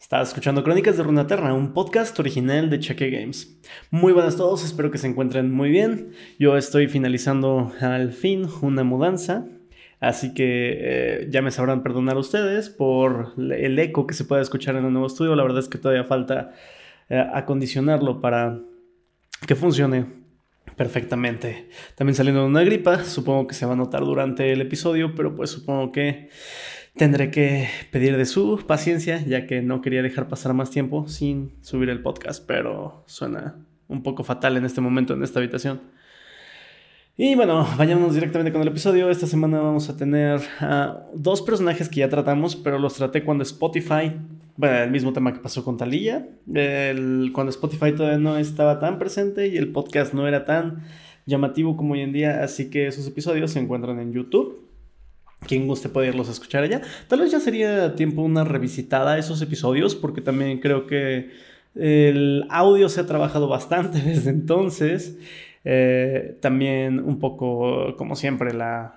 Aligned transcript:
Estás 0.00 0.28
escuchando 0.28 0.64
Crónicas 0.64 0.96
de 0.96 1.02
Runaterra, 1.02 1.52
un 1.52 1.74
podcast 1.74 2.18
original 2.18 2.70
de 2.70 2.80
Cheque 2.80 3.10
Games. 3.10 3.60
Muy 3.90 4.14
buenas 4.14 4.34
a 4.34 4.38
todos, 4.38 4.64
espero 4.64 4.90
que 4.90 4.96
se 4.96 5.06
encuentren 5.06 5.52
muy 5.52 5.68
bien. 5.68 6.12
Yo 6.38 6.56
estoy 6.56 6.88
finalizando 6.88 7.70
al 7.82 8.12
fin 8.12 8.48
una 8.62 8.82
mudanza, 8.82 9.46
así 10.00 10.32
que 10.32 10.78
eh, 10.80 11.28
ya 11.28 11.42
me 11.42 11.50
sabrán 11.50 11.82
perdonar 11.82 12.16
ustedes 12.16 12.70
por 12.70 13.34
el 13.38 13.78
eco 13.78 14.06
que 14.06 14.14
se 14.14 14.24
puede 14.24 14.40
escuchar 14.40 14.74
en 14.76 14.86
el 14.86 14.92
nuevo 14.92 15.06
estudio. 15.06 15.36
La 15.36 15.42
verdad 15.42 15.58
es 15.58 15.68
que 15.68 15.76
todavía 15.76 16.04
falta 16.04 16.54
eh, 17.10 17.22
acondicionarlo 17.34 18.22
para 18.22 18.58
que 19.46 19.54
funcione 19.54 20.06
perfectamente. 20.76 21.68
También 21.94 22.14
saliendo 22.14 22.40
de 22.40 22.46
una 22.46 22.64
gripa, 22.64 23.04
supongo 23.04 23.46
que 23.46 23.54
se 23.54 23.66
va 23.66 23.74
a 23.74 23.76
notar 23.76 24.00
durante 24.00 24.50
el 24.50 24.62
episodio, 24.62 25.14
pero 25.14 25.34
pues 25.34 25.50
supongo 25.50 25.92
que 25.92 26.30
tendré 26.96 27.30
que 27.30 27.68
pedir 27.90 28.16
de 28.16 28.26
su 28.26 28.64
paciencia, 28.66 29.24
ya 29.24 29.46
que 29.46 29.62
no 29.62 29.80
quería 29.80 30.02
dejar 30.02 30.28
pasar 30.28 30.54
más 30.54 30.70
tiempo 30.70 31.08
sin 31.08 31.52
subir 31.62 31.88
el 31.88 32.02
podcast, 32.02 32.44
pero 32.46 33.04
suena 33.06 33.56
un 33.88 34.02
poco 34.02 34.24
fatal 34.24 34.56
en 34.56 34.64
este 34.64 34.80
momento 34.80 35.14
en 35.14 35.22
esta 35.22 35.38
habitación. 35.38 35.80
Y 37.16 37.34
bueno, 37.34 37.66
vayamos 37.76 38.14
directamente 38.14 38.50
con 38.52 38.62
el 38.62 38.68
episodio. 38.68 39.10
Esta 39.10 39.26
semana 39.26 39.60
vamos 39.60 39.90
a 39.90 39.96
tener 39.96 40.40
dos 41.14 41.42
personajes 41.42 41.88
que 41.88 42.00
ya 42.00 42.08
tratamos, 42.08 42.56
pero 42.56 42.78
los 42.78 42.94
traté 42.94 43.24
cuando 43.24 43.42
Spotify, 43.42 44.12
bueno, 44.56 44.78
el 44.78 44.90
mismo 44.90 45.12
tema 45.12 45.32
que 45.32 45.40
pasó 45.40 45.62
con 45.64 45.76
Talía, 45.76 46.28
cuando 46.46 47.50
Spotify 47.50 47.92
todavía 47.92 48.18
no 48.18 48.38
estaba 48.38 48.78
tan 48.78 48.98
presente 48.98 49.48
y 49.48 49.58
el 49.58 49.70
podcast 49.70 50.14
no 50.14 50.26
era 50.26 50.44
tan 50.44 50.84
llamativo 51.26 51.76
como 51.76 51.92
hoy 51.92 52.00
en 52.00 52.12
día, 52.12 52.42
así 52.42 52.70
que 52.70 52.86
esos 52.86 53.06
episodios 53.06 53.50
se 53.50 53.58
encuentran 53.58 54.00
en 54.00 54.12
YouTube 54.12 54.69
quien 55.46 55.66
guste 55.66 55.88
puede 55.88 56.08
irlos 56.08 56.28
a 56.28 56.32
escuchar 56.32 56.62
allá. 56.62 56.82
Tal 57.08 57.20
vez 57.20 57.30
ya 57.30 57.40
sería 57.40 57.94
tiempo 57.94 58.22
una 58.22 58.44
revisitada 58.44 59.12
a 59.12 59.18
esos 59.18 59.40
episodios, 59.42 59.94
porque 59.94 60.20
también 60.20 60.60
creo 60.60 60.86
que 60.86 61.30
el 61.74 62.46
audio 62.50 62.88
se 62.88 63.00
ha 63.00 63.06
trabajado 63.06 63.48
bastante 63.48 64.00
desde 64.04 64.30
entonces. 64.30 65.18
Eh, 65.64 66.38
también 66.40 67.00
un 67.00 67.18
poco, 67.18 67.96
como 67.96 68.16
siempre, 68.16 68.52
la, 68.52 68.96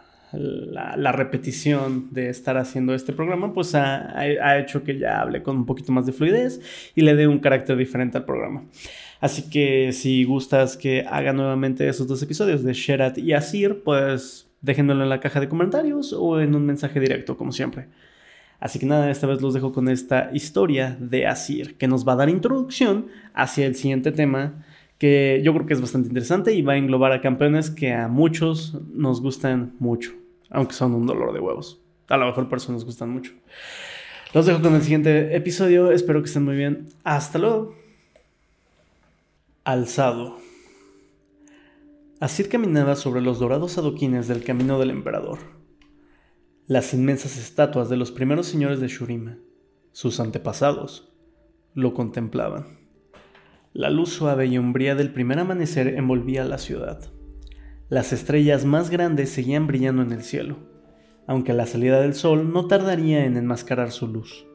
repetición 1.12 2.08
de 2.12 2.30
estar 2.30 2.58
haciendo 2.58 2.96
este 2.96 3.14
programa, 3.14 3.54
pues 3.54 3.76
ha, 3.76 4.18
ha, 4.18 4.58
hecho 4.58 4.84
que 4.84 4.98
ya 4.98 5.22
hable 5.22 5.44
con 5.44 5.58
un 5.58 5.66
poquito 5.66 5.92
más 5.92 6.08
de 6.08 6.14
fluidez 6.14 6.60
y 6.96 7.02
le 7.02 7.16
dé 7.16 7.28
un 7.28 7.40
carácter 7.40 7.78
diferente 7.78 8.18
al 8.18 8.26
programa. 8.26 8.66
Así 9.20 9.50
que 9.50 9.92
si 9.94 10.24
gustas 10.24 10.76
que 10.76 11.06
haga 11.08 11.34
nuevamente 11.34 11.88
esos 11.88 12.08
dos 12.08 12.22
episodios 12.24 12.64
de 12.64 12.74
Sherat 12.74 13.20
y 13.20 13.34
Asir, 13.34 13.84
pues 13.84 14.50
déjenmelo 14.64 15.04
en 15.04 15.10
la 15.10 15.20
caja 15.20 15.40
de 15.40 15.50
comentarios 15.50 16.14
o 16.14 16.40
en 16.40 16.56
un 16.56 16.66
mensaje 16.66 17.00
directo, 17.00 17.38
como 17.38 17.52
siempre. 17.52 17.88
Así 18.60 18.80
que 18.80 18.86
nada, 18.86 19.12
esta 19.12 19.28
vez 19.28 19.42
los 19.42 19.54
dejo 19.54 19.74
con 19.74 19.90
esta 19.90 20.30
historia 20.34 20.98
de 21.00 21.28
Asir, 21.28 21.78
que 21.78 21.88
nos 21.88 22.08
va 22.08 22.14
a 22.14 22.16
dar 22.16 22.30
introducción 22.30 23.08
hacia 23.34 23.66
el 23.66 23.76
siguiente 23.76 24.14
tema, 24.14 24.64
que 24.98 25.42
yo 25.44 25.54
creo 25.54 25.66
que 25.66 25.74
es 25.74 25.82
bastante 25.82 26.08
interesante 26.08 26.54
y 26.54 26.62
va 26.62 26.74
a 26.74 26.78
englobar 26.78 27.12
a 27.12 27.20
campeones 27.20 27.70
que 27.70 27.92
a 27.92 28.08
muchos 28.08 28.80
nos 28.94 29.22
gustan 29.22 29.74
mucho, 29.80 30.14
aunque 30.50 30.74
son 30.74 30.94
un 30.94 31.06
dolor 31.06 31.34
de 31.34 31.42
huevos. 31.42 31.82
A 32.08 32.16
lo 32.16 32.26
mejor 32.26 32.48
por 32.48 32.58
eso 32.58 32.72
nos 32.72 32.86
gustan 32.86 33.10
mucho. 33.10 33.34
Los 34.34 34.46
dejo 34.46 34.62
con 34.62 34.76
el 34.76 34.82
siguiente 34.82 35.36
episodio, 35.36 35.92
espero 35.92 36.22
que 36.22 36.28
estén 36.28 36.46
muy 36.46 36.56
bien. 36.56 36.88
Hasta 37.04 37.38
luego. 37.40 37.76
Alzado. 39.66 40.43
Asir 42.24 42.48
caminaba 42.48 42.96
sobre 42.96 43.20
los 43.20 43.38
dorados 43.40 43.78
adoquines 43.78 44.30
del 44.30 44.46
camino 44.46 44.80
del 44.80 44.92
emperador. 44.92 45.40
Las 46.68 46.94
inmensas 46.94 47.38
estatuas 47.38 47.90
de 47.90 47.98
los 47.98 48.14
primeros 48.14 48.46
señores 48.46 48.80
de 48.80 48.88
Shurima, 48.88 49.40
sus 49.92 50.22
antepasados, 50.22 51.14
lo 51.74 51.94
contemplaban. 51.94 52.80
La 53.74 53.90
luz 53.90 54.08
suave 54.08 54.46
y 54.46 54.58
umbría 54.58 54.96
del 54.96 55.12
primer 55.12 55.38
amanecer 55.38 55.96
envolvía 55.98 56.46
la 56.46 56.60
ciudad. 56.60 57.12
Las 57.90 58.14
estrellas 58.14 58.64
más 58.64 58.90
grandes 58.90 59.30
seguían 59.30 59.68
brillando 59.68 60.02
en 60.02 60.14
el 60.14 60.24
cielo, 60.24 60.60
aunque 61.28 61.52
la 61.52 61.66
salida 61.66 62.00
del 62.00 62.14
sol 62.14 62.54
no 62.54 62.68
tardaría 62.68 63.26
en 63.26 63.36
enmascarar 63.36 63.92
su 63.92 64.08
luz. 64.08 64.46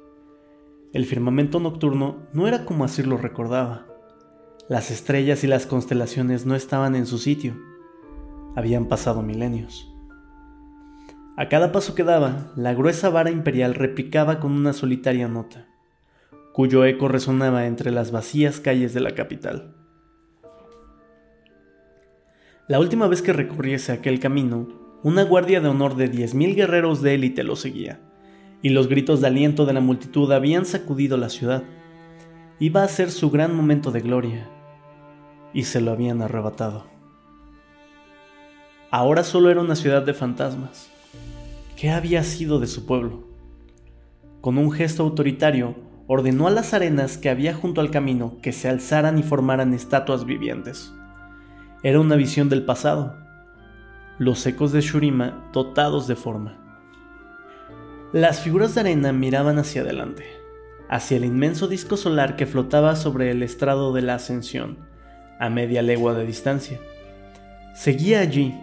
El 0.94 1.04
firmamento 1.04 1.60
nocturno 1.60 2.28
no 2.32 2.48
era 2.48 2.64
como 2.64 2.84
Asir 2.84 3.06
lo 3.06 3.19
recordaba. 3.19 3.97
Las 4.69 4.91
estrellas 4.91 5.45
y 5.45 5.47
las 5.47 5.65
constelaciones 5.65 6.45
no 6.45 6.55
estaban 6.55 6.95
en 6.95 7.06
su 7.06 7.17
sitio. 7.17 7.56
Habían 8.55 8.84
pasado 8.84 9.23
milenios. 9.23 9.91
A 11.39 11.49
cada 11.49 11.73
paso 11.73 11.95
que 11.95 12.05
daba, 12.05 12.53
la 12.55 12.75
gruesa 12.75 13.09
vara 13.09 13.31
imperial 13.31 13.75
replicaba 13.75 14.41
con 14.41 14.53
una 14.53 14.75
solitaria 14.75 15.27
nota, 15.27 15.67
cuyo 16.53 16.84
eco 16.84 17.09
resonaba 17.09 17.65
entre 17.65 17.91
las 17.93 18.11
vacías 18.11 18.61
calles 18.61 18.93
de 18.93 19.01
la 19.01 19.12
capital. 19.12 19.75
La 22.67 22.79
última 22.79 23.06
vez 23.06 23.23
que 23.23 23.33
recorriese 23.33 23.93
aquel 23.93 24.21
camino, 24.21 24.69
una 25.03 25.23
guardia 25.23 25.62
de 25.62 25.69
honor 25.69 25.97
de 25.97 26.12
10.000 26.12 26.55
guerreros 26.55 27.00
de 27.00 27.15
élite 27.15 27.43
lo 27.43 27.56
seguía, 27.56 28.00
y 28.61 28.69
los 28.69 28.89
gritos 28.89 29.23
de 29.23 29.29
aliento 29.29 29.65
de 29.65 29.73
la 29.73 29.81
multitud 29.81 30.31
habían 30.31 30.67
sacudido 30.67 31.17
la 31.17 31.31
ciudad. 31.31 31.62
Iba 32.59 32.83
a 32.83 32.89
ser 32.89 33.11
su 33.11 33.31
gran 33.31 33.56
momento 33.56 33.93
de 33.93 34.00
gloria, 34.00 34.50
y 35.58 35.64
se 35.64 35.80
lo 35.80 35.91
habían 35.91 36.22
arrebatado. 36.22 36.84
Ahora 38.92 39.24
solo 39.24 39.50
era 39.50 39.60
una 39.60 39.74
ciudad 39.74 40.02
de 40.02 40.14
fantasmas. 40.14 40.88
¿Qué 41.76 41.91
había 41.91 42.22
sido 42.22 42.60
de 42.60 42.69
su 42.69 42.86
pueblo? 42.86 43.24
Con 44.41 44.56
un 44.56 44.70
gesto 44.70 45.02
autoritario, 45.02 45.74
ordenó 46.06 46.46
a 46.46 46.52
las 46.52 46.74
arenas 46.74 47.19
que 47.19 47.28
había 47.28 47.54
junto 47.54 47.80
al 47.80 47.91
camino 47.91 48.36
que 48.41 48.52
se 48.52 48.69
alzaran 48.69 49.19
y 49.19 49.24
formaran 49.24 49.74
estatuas 49.74 50.24
vivientes. 50.24 50.92
Era 51.82 51.98
una 51.98 52.14
visión 52.14 52.48
del 52.48 52.64
pasado, 52.64 53.16
los 54.20 54.46
ecos 54.46 54.70
de 54.70 54.80
Shurima 54.80 55.50
dotados 55.52 56.06
de 56.06 56.14
forma. 56.14 56.56
Las 58.12 58.42
figuras 58.42 58.76
de 58.76 58.82
arena 58.82 59.12
miraban 59.12 59.58
hacia 59.58 59.82
adelante, 59.82 60.25
hacia 60.88 61.16
el 61.16 61.25
inmenso 61.25 61.66
disco 61.66 61.96
solar 61.96 62.36
que 62.36 62.46
flotaba 62.46 62.94
sobre 62.94 63.32
el 63.32 63.42
estrado 63.42 63.92
de 63.92 64.02
la 64.02 64.14
ascensión, 64.14 64.86
a 65.38 65.49
media 65.49 65.82
legua 65.82 66.15
de 66.15 66.26
distancia. 66.26 66.78
Seguía 67.75 68.21
allí, 68.21 68.54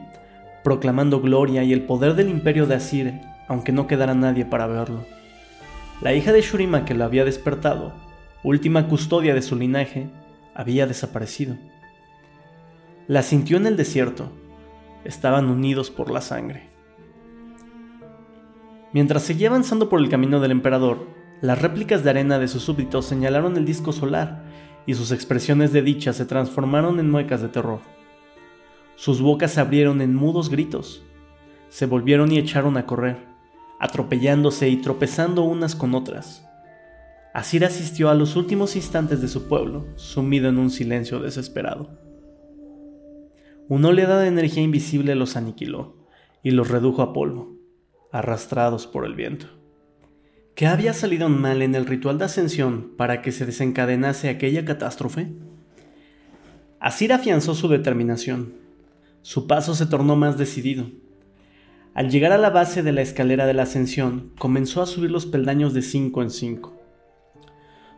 proclamando 0.63 1.21
gloria 1.21 1.63
y 1.63 1.73
el 1.73 1.83
poder 1.83 2.15
del 2.15 2.29
imperio 2.29 2.65
de 2.65 2.75
Asir, 2.75 3.13
aunque 3.47 3.71
no 3.71 3.87
quedara 3.87 4.13
nadie 4.13 4.45
para 4.45 4.67
verlo. 4.67 5.05
La 6.01 6.13
hija 6.13 6.33
de 6.33 6.41
Shurima 6.41 6.85
que 6.85 6.93
lo 6.93 7.05
había 7.05 7.23
despertado, 7.23 7.93
última 8.43 8.87
custodia 8.87 9.33
de 9.33 9.41
su 9.41 9.55
linaje, 9.55 10.09
había 10.53 10.87
desaparecido. 10.87 11.55
La 13.07 13.21
sintió 13.21 13.57
en 13.57 13.67
el 13.67 13.77
desierto, 13.77 14.31
estaban 15.03 15.49
unidos 15.49 15.91
por 15.91 16.11
la 16.11 16.21
sangre. 16.21 16.69
Mientras 18.91 19.23
seguía 19.23 19.49
avanzando 19.49 19.89
por 19.89 19.99
el 19.99 20.09
camino 20.09 20.39
del 20.39 20.51
emperador, 20.51 21.07
las 21.41 21.61
réplicas 21.61 22.03
de 22.03 22.09
arena 22.09 22.39
de 22.39 22.47
sus 22.47 22.63
súbditos 22.63 23.05
señalaron 23.05 23.55
el 23.57 23.65
disco 23.65 23.91
solar 23.91 24.43
y 24.85 24.93
sus 24.93 25.11
expresiones 25.11 25.73
de 25.73 25.81
dicha 25.81 26.13
se 26.13 26.25
transformaron 26.25 26.99
en 26.99 27.09
muecas 27.09 27.41
de 27.41 27.49
terror. 27.49 27.79
Sus 28.95 29.21
bocas 29.21 29.51
se 29.51 29.61
abrieron 29.61 30.01
en 30.01 30.15
mudos 30.15 30.49
gritos, 30.49 31.03
se 31.69 31.85
volvieron 31.85 32.31
y 32.31 32.37
echaron 32.37 32.77
a 32.77 32.85
correr, 32.85 33.17
atropellándose 33.79 34.69
y 34.69 34.77
tropezando 34.77 35.43
unas 35.43 35.75
con 35.75 35.95
otras. 35.95 36.47
Asir 37.33 37.65
asistió 37.65 38.09
a 38.09 38.15
los 38.15 38.37
últimos 38.37 38.77
instantes 38.77 39.21
de 39.21 39.27
su 39.27 39.49
pueblo, 39.49 39.85
sumido 39.97 40.47
en 40.47 40.57
un 40.57 40.69
silencio 40.69 41.19
desesperado. 41.19 41.99
Una 43.67 43.89
oleada 43.89 44.21
de 44.21 44.27
energía 44.27 44.63
invisible 44.63 45.15
los 45.15 45.35
aniquiló 45.35 46.07
y 46.43 46.51
los 46.51 46.69
redujo 46.69 47.01
a 47.01 47.11
polvo, 47.11 47.57
arrastrados 48.11 48.87
por 48.87 49.05
el 49.05 49.15
viento. 49.15 49.47
¿Qué 50.55 50.67
había 50.67 50.93
salido 50.93 51.27
mal 51.27 51.61
en 51.61 51.75
el 51.75 51.85
ritual 51.85 52.17
de 52.17 52.23
ascensión 52.23 52.93
para 52.95 53.21
que 53.21 53.33
se 53.33 53.45
desencadenase 53.45 54.29
aquella 54.29 54.63
catástrofe? 54.63 55.33
Asir 56.79 57.11
afianzó 57.11 57.55
su 57.55 57.67
determinación. 57.67 58.53
Su 59.21 59.47
paso 59.47 59.75
se 59.75 59.85
tornó 59.85 60.15
más 60.15 60.37
decidido. 60.37 60.85
Al 61.93 62.09
llegar 62.09 62.31
a 62.31 62.37
la 62.37 62.51
base 62.51 62.83
de 62.83 62.93
la 62.93 63.01
escalera 63.01 63.45
de 63.45 63.53
la 63.53 63.63
ascensión, 63.63 64.31
comenzó 64.37 64.81
a 64.81 64.85
subir 64.85 65.11
los 65.11 65.25
peldaños 65.25 65.73
de 65.73 65.81
cinco 65.81 66.21
en 66.21 66.29
cinco. 66.29 66.73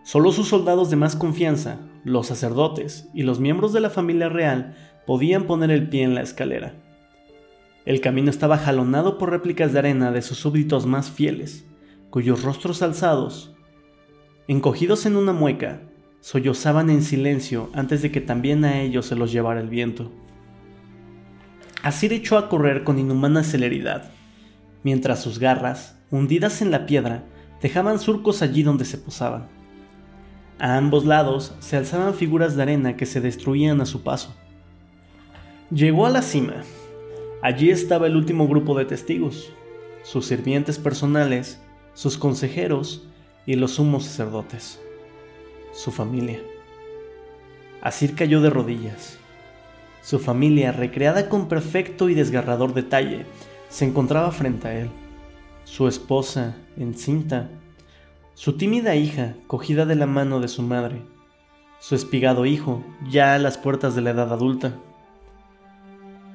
Solo 0.04 0.32
sus 0.32 0.48
soldados 0.48 0.90
de 0.90 0.96
más 0.96 1.16
confianza, 1.16 1.82
los 2.04 2.26
sacerdotes 2.26 3.08
y 3.14 3.22
los 3.22 3.40
miembros 3.40 3.72
de 3.72 3.82
la 3.82 3.92
familia 3.92 4.30
real 4.30 4.76
podían 5.06 5.44
poner 5.44 5.70
el 5.70 5.90
pie 5.90 6.02
en 6.02 6.16
la 6.16 6.22
escalera. 6.24 6.74
El 7.86 8.02
camino 8.02 8.32
estaba 8.32 8.58
jalonado 8.58 9.20
por 9.20 9.30
réplicas 9.30 9.74
de 9.74 9.80
arena 9.80 10.12
de 10.12 10.24
sus 10.24 10.40
súbditos 10.40 10.88
más 10.88 11.12
fieles, 11.12 11.68
cuyos 12.10 12.44
rostros 12.44 12.82
alzados, 12.82 13.56
encogidos 14.48 15.06
en 15.06 15.16
una 15.16 15.34
mueca, 15.34 15.82
sollozaban 16.22 16.90
en 16.90 17.04
silencio 17.04 17.70
antes 17.74 18.02
de 18.02 18.12
que 18.12 18.22
también 18.22 18.66
a 18.66 18.82
ellos 18.82 19.06
se 19.06 19.16
los 19.16 19.32
llevara 19.32 19.60
el 19.60 19.70
viento. 19.70 20.12
Asir 21.84 22.12
echó 22.14 22.38
a 22.38 22.50
correr 22.50 22.84
con 22.84 23.00
inhumana 23.00 23.44
celeridad, 23.44 24.12
mientras 24.84 25.22
sus 25.22 25.40
garras, 25.40 25.98
hundidas 26.12 26.62
en 26.62 26.72
la 26.72 26.86
piedra, 26.86 27.24
dejaban 27.62 28.00
surcos 28.00 28.42
allí 28.42 28.64
donde 28.64 28.86
se 28.86 28.98
posaban. 28.98 29.48
A 30.60 30.78
ambos 30.78 31.06
lados 31.06 31.54
se 31.60 31.78
alzaban 31.78 32.14
figuras 32.14 32.56
de 32.56 32.64
arena 32.64 32.98
que 32.98 33.06
se 33.06 33.22
destruían 33.22 33.80
a 33.80 33.86
su 33.86 34.02
paso. 34.04 34.36
Llegó 35.70 36.06
a 36.06 36.10
la 36.10 36.22
cima. 36.22 36.64
Allí 37.44 37.70
estaba 37.70 38.08
el 38.08 38.16
último 38.16 38.48
grupo 38.48 38.78
de 38.78 38.86
testigos, 38.86 39.54
sus 40.04 40.26
sirvientes 40.26 40.80
personales, 40.80 41.62
sus 41.98 42.20
consejeros 42.20 43.02
y 43.48 43.56
los 43.56 43.72
sumos 43.72 44.04
sacerdotes, 44.04 44.80
su 45.74 45.92
familia. 45.92 46.40
Asir 47.82 48.14
cayó 48.14 48.40
de 48.40 48.52
rodillas. 48.52 49.18
Su 50.04 50.20
familia, 50.20 50.72
recreada 50.72 51.28
con 51.28 51.48
perfecto 51.48 52.08
y 52.10 52.14
desgarrador 52.14 52.76
detalle, 52.76 53.26
se 53.70 53.86
encontraba 53.86 54.30
frente 54.30 54.68
a 54.68 54.80
él. 54.80 54.92
Su 55.64 55.88
esposa, 55.88 56.56
encinta, 56.78 57.50
su 58.36 58.58
tímida 58.58 58.94
hija, 58.94 59.34
cogida 59.48 59.88
de 59.88 59.96
la 59.96 60.06
mano 60.06 60.40
de 60.40 60.50
su 60.50 60.62
madre, 60.62 61.02
su 61.80 61.96
espigado 61.96 62.46
hijo, 62.46 62.84
ya 63.10 63.34
a 63.34 63.40
las 63.40 63.58
puertas 63.58 63.96
de 63.96 64.02
la 64.04 64.12
edad 64.12 64.32
adulta. 64.32 64.76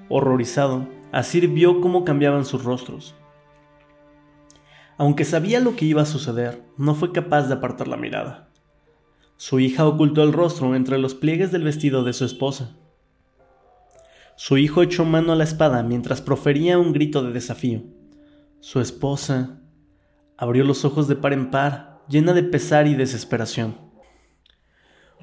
Horrorizado, 0.08 0.88
Asir 1.12 1.47
vio 1.47 1.81
cómo 1.81 2.05
cambiaban 2.05 2.47
sus 2.47 2.65
rostros. 2.65 3.15
Aunque 4.99 5.25
sabía 5.25 5.61
lo 5.61 5.77
que 5.77 5.85
iba 5.85 6.03
a 6.03 6.06
suceder, 6.06 6.62
no 6.77 6.94
fue 6.94 7.12
capaz 7.12 7.49
de 7.49 7.55
apartar 7.55 7.89
la 7.89 7.97
mirada. 7.97 8.50
Su 9.37 9.59
hija 9.61 9.87
ocultó 9.87 10.23
el 10.23 10.33
rostro 10.33 10.75
entre 10.77 10.99
los 10.99 11.15
pliegues 11.15 11.50
del 11.50 11.65
vestido 11.65 12.05
de 12.05 12.12
su 12.12 12.25
esposa. 12.25 12.77
Su 14.37 14.59
hijo 14.59 14.83
echó 14.83 15.05
mano 15.05 15.33
a 15.33 15.37
la 15.37 15.44
espada 15.44 15.83
mientras 15.83 16.21
profería 16.21 16.79
un 16.79 16.93
grito 16.93 17.23
de 17.23 17.33
desafío. 17.33 17.83
Su 18.61 18.81
esposa 18.81 19.61
abrió 20.37 20.65
los 20.65 20.85
ojos 20.85 21.09
de 21.09 21.17
par 21.17 21.33
en 21.33 21.50
par, 21.50 22.03
llena 22.09 22.33
de 22.33 22.43
pesar 22.43 22.87
y 22.87 22.94
desesperación. 22.94 23.77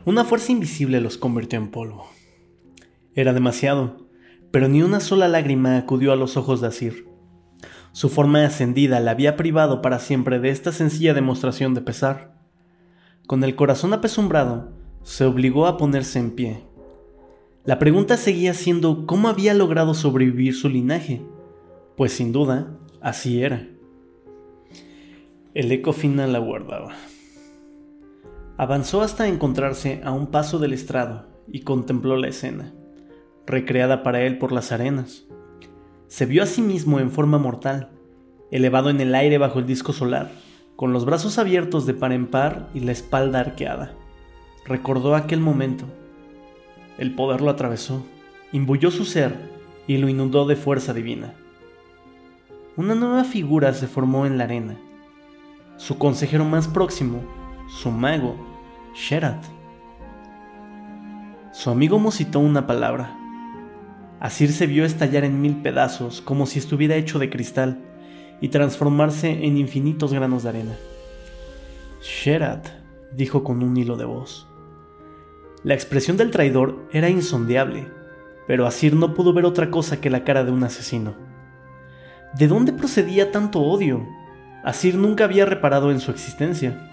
Una 0.06 0.24
fuerza 0.24 0.51
invisible 0.51 1.01
los 1.01 1.18
convirtió 1.18 1.60
en 1.60 1.71
polvo. 1.71 2.10
Era 3.13 3.33
demasiado, 3.33 4.07
pero 4.51 4.68
ni 4.68 4.81
una 4.81 5.01
sola 5.01 5.27
lágrima 5.27 5.77
acudió 5.77 6.13
a 6.13 6.16
los 6.16 6.38
ojos 6.38 6.62
de 6.62 6.68
Asir. 6.68 7.08
Su 8.00 8.07
forma 8.07 8.46
ascendida 8.46 9.01
la 9.01 9.12
había 9.12 9.36
privado 9.36 9.81
para 9.81 10.00
siempre 10.00 10.40
de 10.40 10.51
esta 10.51 10.72
sencilla 10.72 11.13
demostración 11.13 11.74
de 11.74 11.81
pesar. 11.81 12.31
Con 13.28 13.44
el 13.44 13.57
corazón 13.57 13.92
apesumbrado, 13.92 14.69
se 15.04 15.25
obligó 15.25 15.68
a 15.68 15.75
ponerse 15.75 16.18
en 16.18 16.31
pie. 16.31 16.63
La 17.66 17.78
pregunta 17.78 18.16
seguía 18.16 18.54
siendo 18.54 19.06
cómo 19.06 19.28
había 19.28 19.54
logrado 19.54 19.94
sobrevivir 19.94 20.56
su 20.56 20.69
linaje, 20.69 21.22
pues 21.98 22.13
sin 22.13 22.31
duda, 22.31 22.72
así 23.01 23.44
era. 23.44 23.68
El 25.54 25.69
eco 25.69 25.92
final 25.92 26.31
la 26.31 26.40
guardaba. 26.40 26.94
Avanzó 28.56 29.02
hasta 29.02 29.28
encontrarse 29.28 30.00
a 30.06 30.13
un 30.13 30.28
paso 30.28 30.57
del 30.57 30.72
estrado 30.72 31.28
y 31.52 31.63
contempló 31.63 32.16
la 32.16 32.30
escena, 32.30 32.74
recreada 33.45 34.04
para 34.04 34.22
él 34.22 34.38
por 34.38 34.54
las 34.54 34.72
arenas. 34.72 35.25
Se 36.09 36.25
vio 36.25 36.41
a 36.41 36.47
sí 36.47 36.63
mismo 36.63 37.00
en 37.00 37.11
forma 37.11 37.38
mortal, 37.38 37.91
elevado 38.50 38.89
en 38.89 39.00
el 39.00 39.13
aire 39.13 39.38
bajo 39.38 39.59
el 39.59 39.67
disco 39.67 39.94
solar, 39.94 40.31
con 40.75 40.91
los 40.91 41.06
brazos 41.06 41.38
abiertos 41.38 41.85
de 41.85 41.94
par 41.94 42.11
en 42.13 42.25
par 42.25 42.67
y 42.73 42.79
la 42.79 42.91
espalda 42.91 43.39
arqueada. 43.39 43.94
Recordó 44.65 45.13
aquel 45.13 45.39
momento. 45.39 45.85
El 46.97 47.13
poder 47.13 47.41
lo 47.41 47.51
atravesó, 47.51 48.03
imbuyó 48.51 48.89
su 48.89 49.06
ser 49.06 49.35
y 49.85 49.97
lo 49.97 50.09
inundó 50.09 50.47
de 50.47 50.56
fuerza 50.56 50.94
divina. 50.94 51.35
Una 52.75 52.95
nueva 52.95 53.23
figura 53.23 53.71
se 53.73 53.85
formó 53.85 54.25
en 54.25 54.39
la 54.39 54.45
arena. 54.45 54.77
Su 55.77 56.00
consejero 56.00 56.44
más 56.44 56.67
próximo, 56.67 57.21
su 57.67 57.91
mago, 57.91 58.35
Sherat. 58.95 59.45
Su 61.51 61.69
amigo 61.69 62.00
musitó 62.00 62.39
una 62.39 62.65
palabra. 62.65 63.15
Asir 64.19 64.51
se 64.51 64.68
vio 64.68 64.83
estallar 64.83 65.24
en 65.24 65.42
mil 65.42 65.62
pedazos 65.62 66.21
como 66.21 66.45
si 66.45 66.60
estuviera 66.60 66.95
hecho 66.95 67.19
de 67.19 67.30
cristal 67.30 67.80
y 68.42 68.50
transformarse 68.50 69.45
en 69.45 69.57
infinitos 69.57 70.13
granos 70.13 70.44
de 70.44 70.50
arena. 70.50 70.75
Sherat, 72.01 72.68
dijo 73.13 73.44
con 73.44 73.63
un 73.63 73.77
hilo 73.77 73.95
de 73.95 74.06
voz. 74.06 74.48
La 75.63 75.74
expresión 75.74 76.18
del 76.18 76.31
traidor 76.31 76.88
era 76.92 77.10
insondeable, 77.10 77.88
pero 78.45 78.66
Asir 78.66 78.94
no 78.94 79.13
pudo 79.13 79.31
ver 79.31 79.45
otra 79.45 79.71
cosa 79.71 80.01
que 80.01 80.10
la 80.10 80.24
cara 80.25 80.44
de 80.44 80.51
un 80.51 80.63
asesino. 80.63 81.13
¿De 82.38 82.48
dónde 82.48 82.74
procedía 82.74 83.31
tanto 83.31 83.62
odio? 83.62 84.06
Asir 84.63 84.95
nunca 84.95 85.24
había 85.24 85.45
reparado 85.45 85.92
en 85.92 86.00
su 86.01 86.12
existencia. 86.12 86.89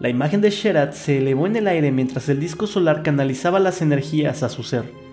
La 0.00 0.10
imagen 0.10 0.40
de 0.40 0.50
Sherat 0.50 0.92
se 0.92 1.18
elevó 1.18 1.46
en 1.46 1.56
el 1.56 1.66
aire 1.66 1.90
mientras 1.92 2.28
el 2.28 2.40
disco 2.40 2.66
solar 2.66 3.02
canalizaba 3.02 3.58
las 3.58 3.80
energías 3.80 4.42
a 4.42 4.48
su 4.50 4.62
ser. 4.62 5.03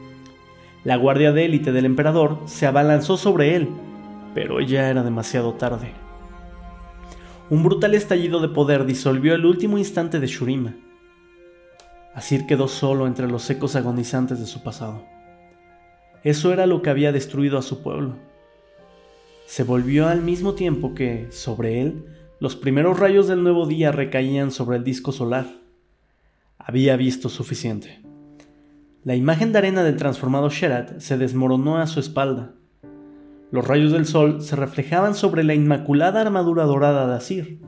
La 0.84 0.96
guardia 0.96 1.32
de 1.32 1.46
élite 1.46 1.72
del 1.72 1.86
emperador 1.86 2.40
se 2.46 2.66
abalanzó 2.66 3.16
sobre 3.16 3.56
él, 3.56 3.70
pero 4.34 4.60
ya 4.62 4.90
era 4.90 5.04
demasiado 5.04 5.54
tarde. 5.54 5.94
Un 7.52 7.64
brutal 7.64 7.94
estallido 7.94 8.40
de 8.40 8.48
poder 8.48 8.86
disolvió 8.86 9.36
el 9.36 9.46
último 9.46 9.78
instante 9.78 10.20
de 10.20 10.26
Shurima. 10.26 10.74
Asir 12.16 12.48
quedó 12.48 12.68
solo 12.68 13.06
entre 13.06 13.28
los 13.28 13.48
ecos 13.50 13.76
agonizantes 13.76 14.40
de 14.40 14.48
su 14.48 14.64
pasado. 14.64 15.06
Eso 16.24 16.52
era 16.52 16.66
lo 16.66 16.82
que 16.82 16.90
había 16.90 17.12
destruido 17.12 17.60
a 17.60 17.62
su 17.62 17.84
pueblo. 17.84 18.16
Se 19.46 19.64
volvió 19.64 20.08
al 20.08 20.22
mismo 20.22 20.54
tiempo 20.54 20.96
que, 20.96 21.28
sobre 21.32 21.82
él, 21.82 22.06
los 22.40 22.56
primeros 22.56 23.00
rayos 23.00 23.28
del 23.28 23.44
nuevo 23.44 23.68
día 23.68 23.92
recaían 23.92 24.50
sobre 24.50 24.78
el 24.78 24.84
disco 24.84 25.12
solar. 25.12 25.46
Había 26.58 26.96
visto 26.96 27.30
suficiente. 27.30 28.02
La 29.04 29.16
imagen 29.16 29.52
de 29.52 29.58
arena 29.58 29.82
del 29.82 29.98
transformado 29.98 30.52
Sherat 30.52 31.00
se 31.00 31.18
desmoronó 31.18 31.78
a 31.78 31.88
su 31.88 32.00
espalda. 32.00 32.54
Los 33.50 33.68
rayos 33.68 33.92
del 33.92 34.06
sol 34.06 34.44
se 34.44 34.56
reflejaban 34.56 35.16
sobre 35.16 35.44
la 35.44 35.56
inmaculada 35.56 36.22
armadura 36.22 36.66
dorada 36.66 37.08
de 37.08 37.16
Asir. 37.16 37.60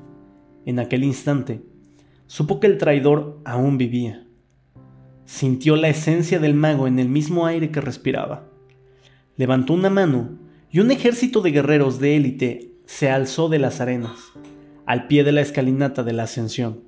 En 0.68 0.78
aquel 0.78 1.04
instante, 1.04 1.64
supo 2.28 2.60
que 2.60 2.68
el 2.68 2.78
traidor 2.78 3.42
aún 3.46 3.80
vivía. 3.80 4.28
Sintió 5.26 5.76
la 5.76 5.90
esencia 5.90 6.38
del 6.38 6.54
mago 6.54 6.86
en 6.86 7.00
el 7.00 7.10
mismo 7.10 7.48
aire 7.48 7.72
que 7.72 7.82
respiraba. 7.82 8.48
Levantó 9.36 9.74
una 9.74 9.90
mano 9.90 10.38
y 10.70 10.82
un 10.82 10.92
ejército 10.92 11.42
de 11.42 11.50
guerreros 11.50 12.00
de 12.00 12.16
élite 12.16 12.76
se 12.86 13.10
alzó 13.10 13.50
de 13.50 13.58
las 13.58 13.82
arenas, 13.82 14.34
al 14.86 15.08
pie 15.08 15.24
de 15.24 15.32
la 15.32 15.42
escalinata 15.42 16.04
de 16.04 16.14
la 16.14 16.24
ascensión. 16.24 16.82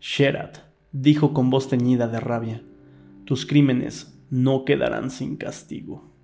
Sherat 0.00 0.60
dijo 0.92 1.34
con 1.34 1.50
voz 1.50 1.68
teñida 1.68 2.08
de 2.08 2.20
rabia, 2.20 2.62
tus 3.26 3.44
crímenes 3.44 4.18
no 4.30 4.64
quedarán 4.64 5.10
sin 5.10 5.36
castigo. 5.36 6.15